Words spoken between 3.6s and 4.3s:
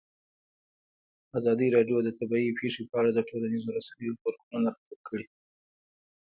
رسنیو